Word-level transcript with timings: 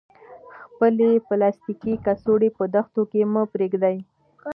خپلې 0.73 1.09
پلاستیکي 1.27 1.93
کڅوړې 2.05 2.49
په 2.57 2.63
دښتو 2.75 3.01
کې 3.11 3.21
مه 3.33 3.41
پریږدئ. 3.53 3.97